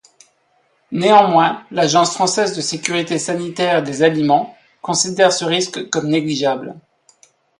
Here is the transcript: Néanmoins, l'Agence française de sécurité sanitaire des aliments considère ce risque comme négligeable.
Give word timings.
Néanmoins, 0.93 1.63
l'Agence 1.69 2.15
française 2.15 2.55
de 2.55 2.61
sécurité 2.61 3.19
sanitaire 3.19 3.83
des 3.83 4.01
aliments 4.01 4.57
considère 4.81 5.31
ce 5.31 5.45
risque 5.45 5.91
comme 5.91 6.07
négligeable. 6.09 6.73